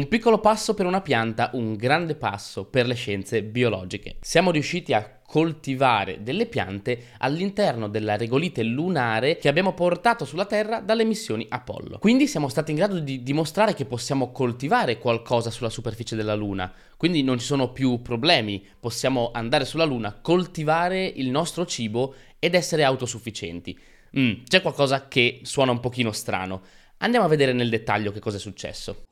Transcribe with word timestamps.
Un 0.00 0.08
piccolo 0.08 0.38
passo 0.38 0.72
per 0.72 0.86
una 0.86 1.02
pianta, 1.02 1.50
un 1.52 1.74
grande 1.74 2.14
passo 2.14 2.64
per 2.64 2.86
le 2.86 2.94
scienze 2.94 3.42
biologiche. 3.42 4.16
Siamo 4.22 4.50
riusciti 4.50 4.94
a 4.94 5.20
coltivare 5.22 6.22
delle 6.22 6.46
piante 6.46 7.08
all'interno 7.18 7.86
della 7.86 8.16
regolite 8.16 8.62
lunare 8.62 9.36
che 9.36 9.48
abbiamo 9.48 9.74
portato 9.74 10.24
sulla 10.24 10.46
Terra 10.46 10.80
dalle 10.80 11.04
missioni 11.04 11.44
Apollo. 11.46 11.98
Quindi 11.98 12.26
siamo 12.26 12.48
stati 12.48 12.70
in 12.70 12.78
grado 12.78 12.98
di 12.98 13.22
dimostrare 13.22 13.74
che 13.74 13.84
possiamo 13.84 14.32
coltivare 14.32 14.96
qualcosa 14.96 15.50
sulla 15.50 15.68
superficie 15.68 16.16
della 16.16 16.34
Luna. 16.34 16.72
Quindi 16.96 17.22
non 17.22 17.38
ci 17.38 17.44
sono 17.44 17.70
più 17.70 18.00
problemi, 18.00 18.66
possiamo 18.80 19.32
andare 19.34 19.66
sulla 19.66 19.84
Luna, 19.84 20.14
coltivare 20.22 21.04
il 21.04 21.28
nostro 21.28 21.66
cibo 21.66 22.14
ed 22.38 22.54
essere 22.54 22.84
autosufficienti. 22.84 23.78
Mm, 24.18 24.44
c'è 24.48 24.62
qualcosa 24.62 25.08
che 25.08 25.40
suona 25.42 25.72
un 25.72 25.80
pochino 25.80 26.10
strano. 26.10 26.62
Andiamo 27.02 27.26
a 27.26 27.28
vedere 27.28 27.52
nel 27.52 27.68
dettaglio 27.68 28.12
che 28.12 28.20
cosa 28.20 28.38
è 28.38 28.40
successo. 28.40 29.04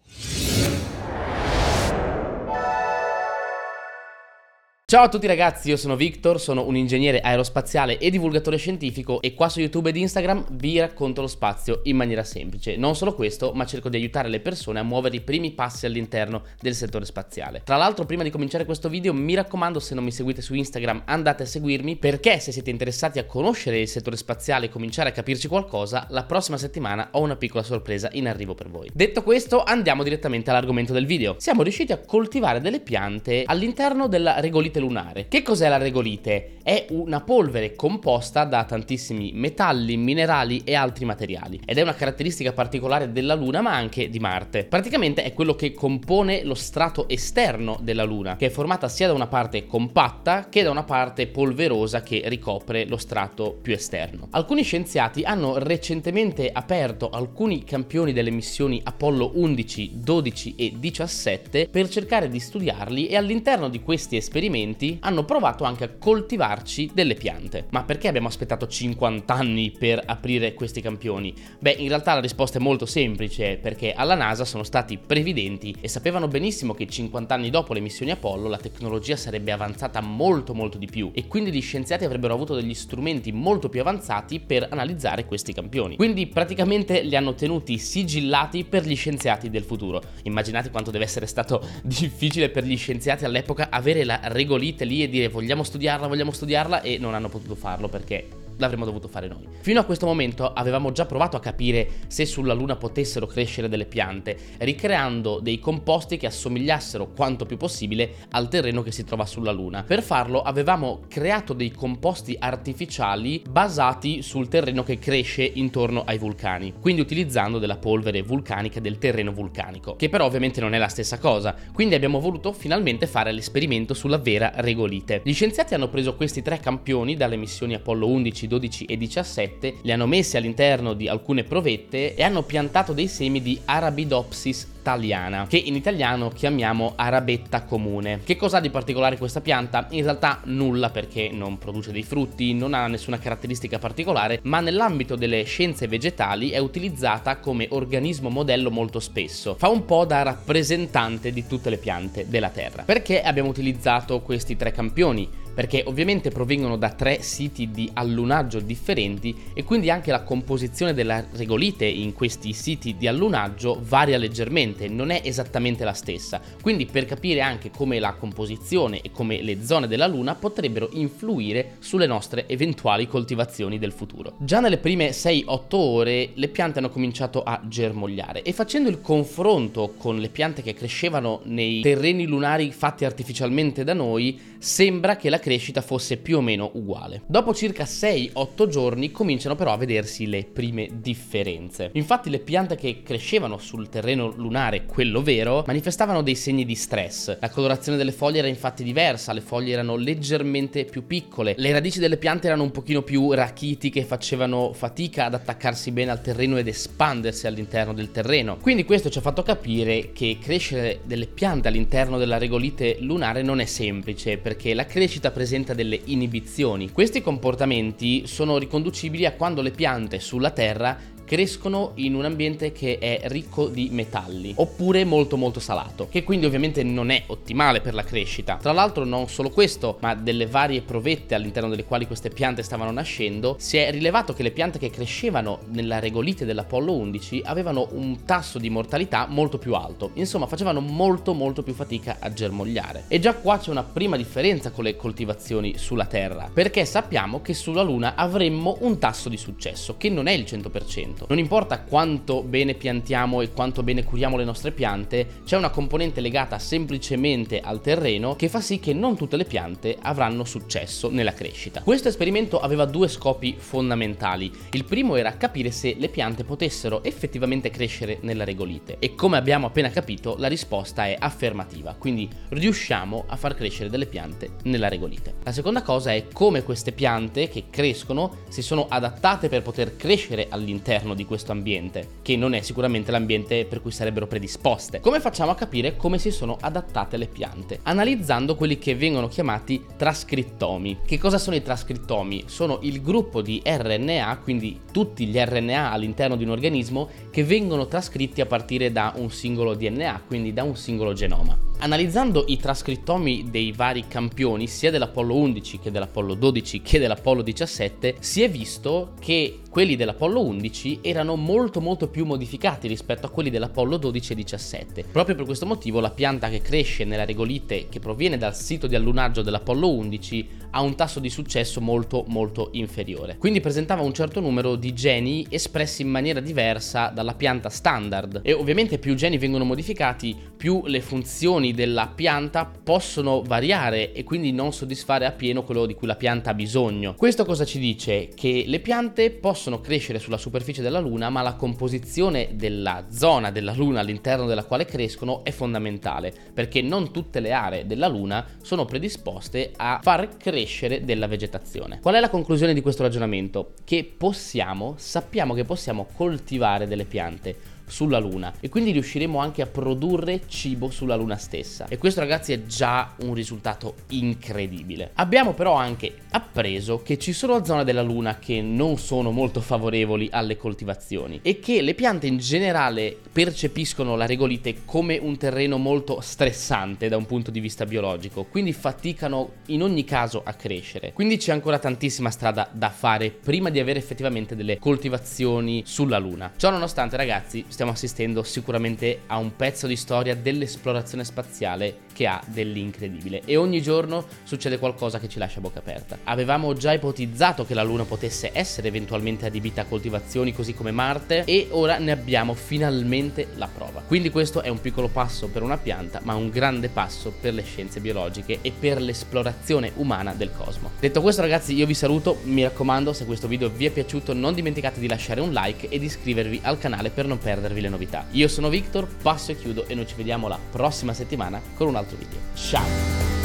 Ciao 4.91 5.02
a 5.02 5.09
tutti 5.10 5.27
ragazzi, 5.27 5.69
io 5.69 5.77
sono 5.77 5.97
Victor, 5.97 6.41
sono 6.41 6.66
un 6.66 6.74
ingegnere 6.74 7.20
aerospaziale 7.20 7.98
e 7.98 8.09
divulgatore 8.09 8.56
scientifico 8.56 9.20
e 9.20 9.34
qua 9.34 9.51
su 9.51 9.60
YouTube 9.60 9.91
ed 9.91 9.96
Instagram 9.96 10.46
vi 10.52 10.79
racconto 10.79 11.20
lo 11.20 11.27
spazio 11.27 11.80
in 11.83 11.96
maniera 11.96 12.24
semplice. 12.24 12.74
Non 12.79 12.96
solo 12.96 13.12
questo, 13.12 13.52
ma 13.52 13.66
cerco 13.66 13.91
di 13.91 13.98
aiutare 13.98 14.30
le 14.30 14.41
persone 14.41 14.79
a 14.79 14.82
muovere 14.82 15.16
i 15.16 15.20
primi 15.20 15.51
passi 15.51 15.84
all'interno 15.84 16.45
del 16.59 16.74
settore 16.74 17.05
spaziale. 17.05 17.60
Tra 17.66 17.77
l'altro, 17.77 18.06
prima 18.06 18.23
di 18.23 18.30
cominciare 18.30 18.65
questo 18.65 18.88
video, 18.88 19.12
mi 19.12 19.34
raccomando 19.34 19.79
se 19.79 19.95
non 19.95 20.05
mi 20.05 20.10
seguite 20.10 20.41
su 20.41 20.55
Instagram 20.55 21.02
andate 21.05 21.43
a 21.43 21.46
seguirmi 21.46 21.96
perché 21.96 22.38
se 22.38 22.51
siete 22.51 22.70
interessati 22.70 23.18
a 23.18 23.27
conoscere 23.27 23.80
il 23.80 23.88
settore 23.88 24.16
spaziale 24.16 24.65
e 24.65 24.70
cominciare 24.70 25.10
a 25.10 25.12
capirci 25.12 25.48
qualcosa, 25.48 26.07
la 26.09 26.24
prossima 26.24 26.57
settimana 26.57 27.10
ho 27.12 27.20
una 27.20 27.37
piccola 27.37 27.62
sorpresa 27.62 28.09
in 28.12 28.27
arrivo 28.27 28.55
per 28.55 28.70
voi. 28.70 28.88
Detto 28.95 29.23
questo, 29.23 29.62
andiamo 29.62 30.02
direttamente 30.02 30.48
all'argomento 30.48 30.95
del 30.95 31.05
video. 31.05 31.34
Siamo 31.37 31.62
riusciti 31.62 31.93
a 31.93 31.98
coltivare 31.98 32.62
delle 32.62 32.80
piante 32.80 33.43
all'interno 33.45 34.09
della 34.09 34.41
regolite 34.41 34.77
regolite 34.79 34.87
lunare. 34.88 35.26
Che 35.29 35.43
cos'è 35.43 35.68
la 35.68 35.76
regolite? 35.76 36.57
È 36.62 36.87
una 36.90 37.21
polvere 37.21 37.74
composta 37.74 38.45
da 38.45 38.65
tantissimi 38.65 39.32
metalli, 39.34 39.96
minerali 39.96 40.62
e 40.65 40.74
altri 40.74 41.04
materiali 41.04 41.60
ed 41.65 41.79
è 41.79 41.82
una 41.82 41.95
caratteristica 41.95 42.52
particolare 42.52 43.12
della 43.12 43.34
Luna 43.34 43.60
ma 43.60 43.74
anche 43.74 44.09
di 44.09 44.18
Marte. 44.18 44.65
Praticamente 44.65 45.23
è 45.23 45.32
quello 45.32 45.54
che 45.54 45.73
compone 45.73 46.45
lo 46.45 46.54
strato 46.54 47.09
esterno 47.09 47.79
della 47.80 48.04
Luna, 48.04 48.37
che 48.37 48.46
è 48.46 48.51
formata 48.51 48.88
sia 48.88 49.06
da 49.06 49.15
una 49.15 49.26
parte 49.26 49.66
compatta 49.66 50.49
che 50.49 50.62
da 50.62 50.71
una 50.71 50.84
parte 50.84 51.26
polverosa 51.26 52.02
che 52.02 52.23
ricopre 52.26 52.87
lo 52.87 52.96
strato 52.96 53.59
più 53.60 53.73
esterno. 53.73 54.29
Alcuni 54.30 54.62
scienziati 54.62 55.23
hanno 55.23 55.59
recentemente 55.59 56.51
aperto 56.52 57.09
alcuni 57.10 57.65
campioni 57.65 58.12
delle 58.12 58.30
missioni 58.30 58.80
Apollo 58.82 59.32
11, 59.34 59.90
12 59.95 60.54
e 60.56 60.73
17 60.79 61.68
per 61.71 61.88
cercare 61.88 62.29
di 62.29 62.40
studiarli 62.40 63.06
e 63.06 63.16
all'interno 63.16 63.68
di 63.68 63.80
questi 63.80 64.16
esperimenti 64.16 64.68
studenti 64.69 64.99
hanno 65.00 65.25
provato 65.25 65.65
anche 65.65 65.84
a 65.84 65.91
coltivarci 65.99 66.91
delle 66.93 67.15
piante. 67.15 67.66
Ma 67.71 67.84
perché 67.84 68.09
abbiamo 68.09 68.28
aspettato 68.28 68.66
50 68.66 69.33
anni 69.33 69.71
per 69.71 70.03
aprire 70.05 70.55
questi 70.55 70.81
campioni? 70.81 71.34
Beh, 71.59 71.77
in 71.78 71.88
realtà 71.88 72.15
la 72.15 72.21
risposta 72.21 72.59
è 72.59 72.61
molto 72.61 72.87
semplice, 72.87 73.56
perché 73.56 73.93
alla 73.93 74.15
NASA 74.15 74.44
sono 74.44 74.62
stati 74.62 74.99
previdenti 74.99 75.75
e 75.81 75.89
sapevano 75.89 76.28
benissimo 76.28 76.75
che 76.75 76.87
50 76.87 77.34
anni 77.34 77.50
dopo 77.50 77.72
le 77.72 77.81
missioni 77.81 78.11
Apollo 78.11 78.49
la 78.49 78.59
tecnologia 78.59 79.16
sarebbe 79.16 79.53
avanzata 79.53 80.00
molto 80.00 80.55
molto 80.55 80.78
di 80.78 80.87
più 80.87 81.11
e 81.15 81.27
quindi 81.27 81.53
gli 81.53 81.62
scienziati 81.62 82.05
avrebbero 82.05 82.34
avuto 82.34 82.55
degli 82.55 82.75
strumenti 82.75 83.33
molto 83.33 83.69
più 83.69 83.81
avanzati 83.81 84.41
per 84.41 84.69
analizzare 84.71 85.25
questi 85.25 85.53
campioni. 85.53 85.97
Quindi 85.97 86.27
praticamente 86.27 87.03
li 87.03 87.16
hanno 87.16 87.34
tenuti 87.34 87.78
sigillati 87.78 88.65
per 88.65 88.84
gli 88.84 88.97
scienziati 88.97 89.50
del 89.50 89.65
futuro. 89.65 90.03
Immaginate 90.25 90.71
quanto 90.71 90.91
deve 90.91 91.05
essere 91.05 91.27
stato 91.27 91.66
difficile 91.83 92.50
per 92.50 92.65
gli 92.65 92.77
scienziati 92.77 93.25
all'epoca 93.25 93.69
avere 93.71 94.05
la 94.05 94.21
regolarità 94.25 94.57
regolite 94.57 94.57
lì 94.84 95.03
e 95.03 95.09
dire 95.09 95.28
vogliamo 95.28 95.62
studiarla, 95.62 96.06
vogliamo 96.06 96.32
studiarla 96.32 96.82
e 96.82 96.98
non 96.98 97.14
hanno 97.14 97.28
potuto 97.28 97.54
farlo 97.54 97.88
perché 97.88 98.47
l'avremmo 98.59 98.84
dovuto 98.84 99.09
fare 99.09 99.28
noi. 99.28 99.47
Fino 99.60 99.81
a 99.81 99.84
questo 99.84 100.06
momento 100.06 100.53
avevamo 100.53 100.93
già 100.93 101.06
provato 101.06 101.37
a 101.37 101.41
capire 101.41 101.88
se 102.06 102.27
sulla 102.27 102.55
Luna 102.55 102.77
potessero 102.77 103.27
crescere 103.27 103.69
delle 103.69 103.87
piante, 103.87 104.37
ricreando 104.59 105.41
dei 105.41 105.59
composti 105.59 106.16
che 106.16 106.27
assomigliassero 106.27 107.12
quanto 107.12 107.47
più 107.47 107.56
possibile 107.56 108.27
al 108.31 108.49
terreno 108.49 108.83
che 108.83 108.93
si 108.93 109.05
trova 109.05 109.27
sulla 109.27 109.53
Luna. 109.53 109.83
Per 109.83 110.03
farlo 110.03 110.43
avevamo 110.43 111.00
creato 111.09 111.53
dei 111.53 111.71
composti 111.71 112.37
artificiali 112.38 113.43
basati 113.49 114.22
sul 114.22 114.49
terreno 114.49 114.83
che 114.83 114.99
cresce 114.99 115.43
intorno 115.43 116.03
ai 116.04 116.19
vulcani, 116.19 116.75
quindi 116.81 117.00
utilizzando 117.00 117.59
della 117.59 117.77
polvere 117.77 118.22
vulcanica 118.22 118.81
del 118.81 118.99
terreno 118.99 119.33
vulcanico, 119.33 119.97
che 119.97 120.09
però 120.09 120.25
ovviamente 120.25 120.60
non 120.60 120.75
è 120.75 120.78
la 120.78 120.88
stessa 120.88 121.19
cosa, 121.19 121.54
quindi 121.72 121.94
abbiamo 121.94 122.21
voluto 122.21 122.53
finalmente 122.53 123.06
fare 123.06 123.33
l'esperimento 123.33 123.94
sulla 123.94 124.19
vera 124.19 124.53
regolite. 124.56 125.21
Gli 125.25 125.33
scienziati 125.33 125.75
hanno 125.75 125.88
preso 125.88 126.16
questi 126.16 126.43
tre 126.43 126.59
campioni 126.59 127.15
dalle 127.16 127.37
missioni 127.37 127.75
Apollo 127.75 128.06
11, 128.09 128.47
12 128.48 128.86
e 128.86 128.97
17, 128.97 129.75
li 129.82 129.92
hanno 129.92 130.06
messi 130.06 130.36
all'interno 130.36 130.94
di 130.94 131.06
alcune 131.06 131.44
provette 131.44 132.14
e 132.14 132.22
hanno 132.25 132.42
piantato 132.42 132.92
dei 132.92 133.06
semi 133.06 133.41
di 133.41 133.60
Arabidopsis 133.64 134.76
thaliana, 134.88 135.47
che 135.47 135.59
in 135.59 135.75
italiano 135.75 136.31
chiamiamo 136.31 136.94
arabetta 136.97 137.64
comune. 137.64 138.20
Che 138.25 138.36
cosa 138.36 138.56
ha 138.56 138.60
di 138.60 138.70
particolare 138.70 139.19
questa 139.19 139.42
pianta? 139.42 139.86
In 139.91 140.03
realtà 140.03 140.41
nulla 140.44 140.88
perché 140.88 141.31
non 141.31 141.59
produce 141.59 141.92
dei 141.92 142.03
frutti, 142.03 142.54
non 142.54 142.72
ha 142.72 142.86
nessuna 142.86 143.19
caratteristica 143.19 143.78
particolare, 143.78 144.41
ma 144.44 144.60
nell'ambito 144.60 145.15
delle 145.15 145.42
scienze 145.42 145.86
vegetali 145.88 146.50
è 146.50 146.59
utilizzata 146.59 147.36
come 147.36 147.66
organismo 147.70 148.30
modello 148.30 148.70
molto 148.70 148.98
spesso. 148.98 149.56
Fa 149.59 149.69
un 149.69 149.84
po' 149.84 150.06
da 150.06 150.22
rappresentante 150.22 151.32
di 151.32 151.47
tutte 151.47 151.69
le 151.69 151.76
piante 151.76 152.26
della 152.26 152.48
Terra. 152.48 152.84
Perché 152.84 153.20
abbiamo 153.20 153.50
utilizzato 153.50 154.20
questi 154.20 154.56
tre 154.56 154.72
campioni? 154.72 155.47
Perché 155.59 155.83
ovviamente 155.87 156.31
provengono 156.31 156.77
da 156.77 156.91
tre 156.91 157.21
siti 157.21 157.73
di 157.73 157.91
allunaggio 157.95 158.61
differenti 158.61 159.35
e 159.55 159.65
quindi 159.65 159.91
anche 159.91 160.13
la 160.13 160.23
composizione 160.23 160.95
della 160.95 161.27
regolite 161.33 161.85
in 161.85 162.13
questi 162.13 162.53
siti 162.53 162.97
di 162.97 163.09
allunaggio 163.09 163.77
varia 163.83 164.19
leggermente, 164.19 164.87
non 164.87 165.11
è 165.11 165.21
esattamente 165.25 165.83
la 165.83 165.95
stessa. 165.95 166.41
Quindi 166.63 166.87
per 166.87 167.07
capire 167.07 167.41
anche 167.41 167.73
come 167.73 167.99
la 167.99 168.13
composizione 168.13 169.01
e 169.01 169.11
come 169.11 169.43
le 169.43 169.65
zone 169.65 169.89
della 169.89 170.07
Luna 170.07 170.37
potrebbero 170.37 170.91
influire 170.93 171.73
sulle 171.81 172.07
nostre 172.07 172.47
eventuali 172.47 173.09
coltivazioni 173.09 173.81
del 173.81 173.91
futuro. 173.91 174.35
Già 174.39 174.61
nelle 174.61 174.79
prime 174.79 175.11
6-8 175.11 175.65
ore 175.71 176.31
le 176.35 176.49
piante 176.51 176.79
hanno 176.79 176.89
cominciato 176.89 177.43
a 177.43 177.61
germogliare 177.65 178.43
e 178.43 178.53
facendo 178.53 178.89
il 178.89 179.01
confronto 179.01 179.95
con 179.99 180.19
le 180.19 180.29
piante 180.29 180.63
che 180.63 180.75
crescevano 180.75 181.41
nei 181.47 181.81
terreni 181.81 182.27
lunari 182.27 182.71
fatti 182.71 183.05
artificialmente 183.05 183.83
da 183.83 183.95
noi, 183.95 184.39
sembra 184.59 185.17
che 185.17 185.29
la 185.29 185.39
crescita 185.39 185.47
fosse 185.81 186.16
più 186.19 186.38
o 186.38 186.41
meno 186.41 186.70
uguale. 186.75 187.22
Dopo 187.26 187.54
circa 187.54 187.84
6-8 187.84 188.66
giorni 188.69 189.10
cominciano 189.10 189.54
però 189.54 189.72
a 189.72 189.76
vedersi 189.76 190.26
le 190.26 190.44
prime 190.44 190.88
differenze. 190.92 191.91
Infatti 191.94 192.28
le 192.28 192.41
piante 192.41 192.76
che 192.76 193.03
crescevano 193.03 193.59
sul 193.59 193.88
terreno 193.88 194.32
lunare, 194.36 194.84
quello 194.84 195.22
vero, 195.22 195.64
manifestavano 195.66 196.22
dei 196.22 196.34
segni 196.34 196.64
di 196.64 196.75
stress. 196.75 197.38
La 197.41 197.50
colorazione 197.50 197.97
delle 197.97 198.12
foglie 198.12 198.41
era 198.41 198.48
infatti 198.48 198.82
diversa, 198.82 199.32
le 199.32 199.41
foglie 199.41 199.72
erano 199.72 199.97
leggermente 199.97 200.84
più 200.84 201.06
piccole, 201.06 201.54
le 201.56 201.72
radici 201.72 202.00
delle 202.00 202.16
piante 202.16 202.47
erano 202.47 202.65
un 202.65 202.70
pochino 202.70 203.03
più 203.03 203.32
rachitiche, 203.32 204.04
facevano 204.04 204.72
fatica 204.72 205.26
ad 205.26 205.34
attaccarsi 205.34 205.91
bene 205.92 206.10
al 206.10 206.20
terreno 206.20 206.56
ed 206.59 206.69
espandersi 206.69 207.47
all'interno 207.47 207.94
del 207.94 208.10
terreno. 208.10 208.56
Quindi 208.60 208.84
questo 208.84 209.09
ci 209.09 209.19
ha 209.19 209.22
fatto 209.22 209.42
capire 209.42 210.12
che 210.12 210.38
crescere 210.41 211.00
delle 211.04 211.26
piante 211.26 211.69
all'interno 211.69 212.19
della 212.19 212.38
regolite 212.38 212.97
lunare 213.00 213.42
non 213.42 213.60
è 213.60 213.65
semplice, 213.65 214.38
perché 214.38 214.75
la 214.75 214.86
crescita 214.86 215.30
presenta 215.38 215.72
delle 215.72 216.00
inibizioni. 216.06 216.91
Questi 216.91 217.22
comportamenti 217.22 218.26
sono 218.26 218.59
riconducibili 218.59 219.25
a 219.25 219.34
quando 219.34 219.62
le 219.62 219.71
piante 219.71 220.19
sulla 220.19 220.50
Terra 220.50 220.99
crescono 221.28 221.93
in 221.97 222.15
un 222.15 222.25
ambiente 222.25 222.72
che 222.72 222.97
è 222.99 223.21
ricco 223.25 223.69
di 223.69 223.91
metalli 223.93 224.55
oppure 224.56 225.05
molto 225.05 225.37
molto 225.37 225.61
salato 225.61 226.09
che 226.09 226.25
quindi 226.25 226.47
ovviamente 226.47 226.83
non 226.83 227.10
è 227.10 227.25
ottimale 227.27 227.83
per 227.83 227.92
la 227.92 228.03
crescita. 228.03 228.57
Tra 228.57 228.72
l'altro 228.72 229.04
non 229.04 229.28
solo 229.28 229.51
questo 229.51 229.98
ma 230.01 230.15
delle 230.15 230.47
varie 230.47 230.80
provette 230.80 231.34
all'interno 231.34 231.69
delle 231.69 231.84
quali 231.84 232.07
queste 232.07 232.30
piante 232.30 232.63
stavano 232.63 232.91
nascendo 232.91 233.57
si 233.59 233.77
è 233.77 233.91
rilevato 233.91 234.33
che 234.33 234.42
le 234.42 234.53
piante 234.53 234.78
che 234.78 234.89
crescevano 234.89 235.59
nella 235.66 235.98
regolite 235.98 236.47
dell'Apollo 236.47 236.95
11 236.95 237.42
avevano 237.45 237.89
un 237.92 238.25
tasso 238.25 238.59
di 238.59 238.71
mortalità 238.71 239.27
molto 239.28 239.59
più 239.59 239.75
alto. 239.75 240.13
Insomma 240.15 240.47
facevano 240.47 240.80
molto 240.80 241.34
molto 241.34 241.63
più 241.63 241.75
fatica 241.75 242.16
a 242.21 242.33
germogliare. 242.33 243.04
E 243.09 243.19
già 243.19 243.34
qua 243.34 243.59
c'è 243.59 243.71
una 243.71 243.84
prima 243.84 244.16
differenza 244.16 244.71
con 244.71 244.84
le 244.84 244.97
coltivazioni 244.97 245.77
sulla 245.77 246.07
Terra 246.07 246.51
perché 246.51 246.86
sappiamo 246.86 247.42
che 247.42 247.53
sulla 247.53 247.83
Luna 247.83 248.15
avremmo 248.15 248.78
un 248.80 248.98
tasso 248.98 249.28
di 249.28 249.36
successo 249.36 249.97
che 249.98 250.09
non 250.09 250.27
è 250.27 250.33
il 250.33 250.45
100% 250.45 251.17
conto. 251.18 251.26
Non 251.28 251.38
importa 251.38 251.80
quanto 251.80 252.42
bene 252.42 252.74
piantiamo 252.74 253.41
e 253.41 253.53
quanto 253.53 253.82
bene 253.82 254.04
curiamo 254.04 254.36
le 254.36 254.44
nostre 254.44 254.70
piante, 254.70 255.41
c'è 255.44 255.56
una 255.56 255.70
componente 255.70 256.20
legata 256.20 256.58
semplicemente 256.58 257.60
al 257.60 257.80
terreno 257.80 258.36
che 258.36 258.48
fa 258.48 258.60
sì 258.60 258.78
che 258.78 258.92
non 258.92 259.16
tutte 259.16 259.36
le 259.36 259.44
piante 259.44 259.96
avranno 260.00 260.44
successo 260.44 261.10
nella 261.10 261.32
crescita. 261.32 261.82
Questo 261.82 262.08
esperimento 262.08 262.60
aveva 262.60 262.84
due 262.84 263.08
scopi 263.08 263.56
fondamentali. 263.58 264.50
Il 264.70 264.84
primo 264.84 265.16
era 265.16 265.36
capire 265.36 265.70
se 265.70 265.96
le 265.98 266.08
piante 266.08 266.44
potessero 266.44 267.02
effettivamente 267.02 267.70
crescere 267.70 268.18
nella 268.22 268.44
regolite 268.44 268.96
e 268.98 269.14
come 269.14 269.36
abbiamo 269.36 269.66
appena 269.66 269.90
capito 269.90 270.36
la 270.38 270.48
risposta 270.48 271.06
è 271.06 271.16
affermativa, 271.18 271.94
quindi 271.98 272.28
riusciamo 272.50 273.24
a 273.26 273.36
far 273.36 273.54
crescere 273.54 273.90
delle 273.90 274.06
piante 274.06 274.50
nella 274.64 274.88
regolite. 274.88 275.34
La 275.42 275.52
seconda 275.52 275.82
cosa 275.82 276.12
è 276.12 276.26
come 276.32 276.62
queste 276.62 276.92
piante 276.92 277.48
che 277.48 277.64
crescono 277.70 278.38
si 278.48 278.62
sono 278.62 278.86
adattate 278.88 279.48
per 279.48 279.62
poter 279.62 279.96
crescere 279.96 280.46
all'interno 280.50 281.07
di 281.14 281.25
questo 281.25 281.52
ambiente, 281.52 282.08
che 282.22 282.37
non 282.37 282.55
è 282.55 282.60
sicuramente 282.60 283.10
l'ambiente 283.10 283.64
per 283.64 283.82
cui 283.82 283.90
sarebbero 283.90 284.26
predisposte. 284.26 285.00
Come 285.00 285.20
facciamo 285.20 285.50
a 285.50 285.55
capire 285.55 285.96
come 285.96 286.19
si 286.19 286.31
sono 286.31 286.56
adattate 286.60 287.16
le 287.16 287.26
piante? 287.26 287.81
Analizzando 287.82 288.55
quelli 288.55 288.78
che 288.78 288.94
vengono 288.94 289.28
chiamati 289.28 289.84
trascrittomi. 289.96 290.99
Che 291.06 291.19
cosa 291.19 291.38
sono 291.38 291.56
i 291.56 291.62
trascrittomi? 291.62 292.44
Sono 292.46 292.78
il 292.82 293.02
gruppo 293.02 293.43
di 293.43 293.62
RNA, 293.64 294.38
quindi 294.43 294.81
tutti 294.90 295.26
gli 295.26 295.38
RNA 295.38 295.90
all'interno 295.90 296.37
di 296.37 296.44
un 296.44 296.50
organismo 296.50 297.08
che 297.31 297.44
vengono 297.44 297.87
trascritti 297.87 298.40
a 298.40 298.46
partire 298.46 298.93
da 298.93 299.12
un 299.16 299.31
singolo 299.31 299.75
DNA, 299.75 300.22
quindi 300.26 300.52
da 300.52 300.62
un 300.62 300.76
singolo 300.76 301.12
genoma. 301.12 301.67
Analizzando 301.80 302.44
i 302.48 302.56
trascrittomi 302.56 303.50
dei 303.50 303.70
vari 303.70 304.08
campioni, 304.08 304.66
sia 304.66 304.90
dell'Apollo 304.90 305.36
11 305.36 305.78
che 305.78 305.92
dell'Apollo 305.92 306.34
12 306.34 306.82
che 306.82 306.98
dell'Apollo 306.98 307.40
17, 307.40 308.16
si 308.19 308.42
è 308.42 308.50
visto 308.50 309.12
che 309.20 309.60
quelli 309.70 309.94
dell'Apollo 309.94 310.42
11 310.44 310.98
erano 311.02 311.36
molto 311.36 311.80
molto 311.80 312.08
più 312.08 312.25
modificati 312.25 312.88
rispetto 312.88 313.26
a 313.26 313.30
quelli 313.30 313.48
dell'Apollo 313.48 313.96
12 313.96 314.32
e 314.32 314.34
17. 314.34 315.04
Proprio 315.12 315.36
per 315.36 315.44
questo 315.44 315.66
motivo 315.66 316.00
la 316.00 316.10
pianta 316.10 316.48
che 316.48 316.60
cresce 316.60 317.04
nella 317.04 317.25
regolite 317.25 317.86
che 317.88 318.00
proviene 318.00 318.38
dal 318.38 318.56
sito 318.56 318.88
di 318.88 318.96
allunaggio 318.96 319.42
dell'Apollo 319.42 319.92
11 319.92 320.48
ha 320.70 320.82
un 320.82 320.96
tasso 320.96 321.20
di 321.20 321.30
successo 321.30 321.80
molto 321.80 322.25
molto 322.26 322.70
inferiore. 322.72 323.36
Quindi 323.38 323.60
presentava 323.60 324.02
un 324.02 324.12
certo 324.12 324.40
numero 324.40 324.75
di 324.75 324.92
geni 324.94 325.46
espressi 325.48 326.02
in 326.02 326.08
maniera 326.08 326.40
diversa 326.40 327.08
dalla 327.08 327.34
pianta 327.34 327.69
standard 327.69 328.40
e 328.42 328.52
ovviamente 328.52 328.98
più 328.98 329.14
geni 329.14 329.38
vengono 329.38 329.64
modificati, 329.64 330.36
più 330.56 330.82
le 330.86 331.00
funzioni 331.00 331.67
della 331.72 332.10
pianta 332.14 332.64
possono 332.64 333.42
variare 333.42 334.12
e 334.12 334.24
quindi 334.24 334.52
non 334.52 334.72
soddisfare 334.72 335.26
appieno 335.26 335.62
quello 335.62 335.86
di 335.86 335.94
cui 335.94 336.06
la 336.06 336.16
pianta 336.16 336.50
ha 336.50 336.54
bisogno. 336.54 337.14
Questo 337.14 337.44
cosa 337.44 337.64
ci 337.64 337.78
dice? 337.78 338.28
Che 338.34 338.64
le 338.66 338.80
piante 338.80 339.30
possono 339.30 339.80
crescere 339.80 340.18
sulla 340.18 340.36
superficie 340.36 340.82
della 340.82 341.00
Luna, 341.00 341.30
ma 341.30 341.42
la 341.42 341.54
composizione 341.54 342.50
della 342.52 343.06
zona 343.10 343.50
della 343.50 343.72
Luna 343.74 344.00
all'interno 344.00 344.46
della 344.46 344.64
quale 344.64 344.84
crescono 344.84 345.44
è 345.44 345.50
fondamentale, 345.50 346.32
perché 346.52 346.82
non 346.82 347.10
tutte 347.10 347.40
le 347.40 347.52
aree 347.52 347.86
della 347.86 348.08
Luna 348.08 348.46
sono 348.62 348.84
predisposte 348.84 349.72
a 349.76 350.00
far 350.02 350.36
crescere 350.36 351.04
della 351.04 351.26
vegetazione. 351.26 352.00
Qual 352.00 352.14
è 352.14 352.20
la 352.20 352.30
conclusione 352.30 352.74
di 352.74 352.80
questo 352.80 353.02
ragionamento? 353.02 353.72
Che 353.84 354.10
possiamo, 354.16 354.94
sappiamo 354.96 355.54
che 355.54 355.64
possiamo 355.64 356.06
coltivare 356.14 356.86
delle 356.86 357.04
piante 357.04 357.76
sulla 357.88 358.19
Luna 358.19 358.55
e 358.61 358.69
quindi 358.69 358.93
riusciremo 358.93 359.38
anche 359.38 359.62
a 359.62 359.67
produrre 359.67 360.43
cibo 360.46 360.90
sulla 360.90 361.17
Luna 361.17 361.37
stessa. 361.37 361.87
E 361.88 361.99
questo 361.99 362.20
ragazzi 362.20 362.52
è 362.52 362.64
già 362.64 363.14
un 363.23 363.35
risultato 363.35 363.94
incredibile. 364.11 365.11
Abbiamo 365.14 365.52
però 365.52 365.75
anche 365.75 366.14
appreso 366.31 367.02
che 367.02 367.19
ci 367.19 367.32
sono 367.32 367.64
zone 367.64 367.85
della 367.85 368.02
Luna 368.02 368.38
che 368.38 368.61
non 368.61 368.99
sono 368.99 369.31
molto 369.31 369.61
favorevoli 369.61 370.29
alle 370.31 370.56
coltivazioni 370.56 371.40
e 371.43 371.58
che 371.61 371.82
le 371.82 371.94
piante 371.94 372.26
in 372.26 372.38
generale 372.38 373.17
percepiscono 373.32 374.17
la 374.17 374.26
regolite 374.26 374.85
come 374.85 375.19
un 375.19 375.37
terreno 375.37 375.79
molto 375.79 376.20
stressante 376.20 377.08
da 377.08 377.17
un 377.17 377.26
punto 377.26 377.50
di 377.50 377.61
vista 377.61 377.87
biologico, 377.87 378.44
quindi 378.44 378.73
faticano 378.73 379.52
in 379.67 379.82
ogni 379.82 380.05
caso 380.05 380.43
a 380.44 380.52
crescere. 380.52 381.12
Quindi 381.12 381.37
c'è 381.37 381.52
ancora 381.52 381.79
tantissima 381.79 382.31
strada 382.31 382.69
da 382.73 382.90
fare 382.90 383.31
prima 383.31 383.70
di 383.70 383.81
avere 383.81 383.99
effettivamente 383.99 384.56
delle 384.56 384.79
coltivazioni 384.79 385.82
sulla 385.87 386.19
Luna. 386.19 386.52
Ciò 386.56 386.70
nonostante 386.70 387.17
ragazzi 387.17 387.64
stiamo 387.78 387.94
assistendo 387.94 388.42
sicuramente 388.42 389.20
a 389.28 389.36
un 389.36 389.54
pezzo 389.54 389.86
di 389.86 389.94
storia 389.94 390.34
dell'esplorazione 390.34 391.22
spaziale 391.22 392.06
che 392.18 392.26
ha 392.26 392.42
dell'incredibile 392.46 393.42
e 393.44 393.54
ogni 393.54 393.80
giorno 393.80 394.26
succede 394.42 394.80
qualcosa 394.80 395.20
che 395.20 395.28
ci 395.28 395.38
lascia 395.38 395.60
bocca 395.60 395.78
aperta. 395.78 396.18
Avevamo 396.24 396.72
già 396.74 396.92
ipotizzato 396.92 397.64
che 397.64 397.74
la 397.74 397.84
Luna 397.84 398.02
potesse 398.02 398.50
essere 398.52 398.88
eventualmente 398.88 399.46
adibita 399.46 399.82
a 399.82 399.84
coltivazioni 399.84 400.52
così 400.52 400.74
come 400.74 400.90
Marte 400.90 401.44
e 401.44 401.68
ora 401.70 401.98
ne 401.98 402.10
abbiamo 402.10 402.54
finalmente 402.54 403.50
la 403.54 403.68
prova. 403.72 404.02
Quindi 404.04 404.30
questo 404.30 404.62
è 404.62 404.68
un 404.68 404.80
piccolo 404.80 405.06
passo 405.06 405.46
per 405.46 405.62
una 405.62 405.78
pianta, 405.78 406.18
ma 406.24 406.34
un 406.34 406.50
grande 406.50 406.88
passo 406.88 407.32
per 407.40 407.54
le 407.54 407.62
scienze 407.62 408.00
biologiche 408.00 408.58
e 408.62 408.72
per 408.76 409.00
l'esplorazione 409.00 409.92
umana 409.94 410.34
del 410.34 410.50
cosmo. 410.50 410.90
Detto 410.98 411.22
questo 411.22 411.42
ragazzi 411.42 411.72
io 411.72 411.86
vi 411.86 411.94
saluto, 411.94 412.38
mi 412.42 412.64
raccomando 412.64 413.12
se 413.12 413.26
questo 413.26 413.46
video 413.46 413.68
vi 413.68 413.86
è 413.86 413.90
piaciuto 413.90 414.32
non 414.32 414.54
dimenticate 414.54 414.98
di 414.98 415.06
lasciare 415.06 415.40
un 415.40 415.52
like 415.52 415.88
e 415.88 416.00
di 416.00 416.06
iscrivervi 416.06 416.62
al 416.64 416.78
canale 416.78 417.10
per 417.10 417.26
non 417.26 417.38
perdervi 417.38 417.80
le 417.80 417.88
novità. 417.88 418.26
Io 418.32 418.48
sono 418.48 418.68
Victor, 418.68 419.06
passo 419.06 419.52
e 419.52 419.56
chiudo 419.56 419.86
e 419.86 419.94
noi 419.94 420.08
ci 420.08 420.16
vediamo 420.16 420.48
la 420.48 420.58
prossima 420.72 421.12
settimana 421.12 421.62
con 421.76 421.86
un 421.86 422.06
altro 422.08 422.16
video. 422.16 422.38
Ciao! 422.55 423.38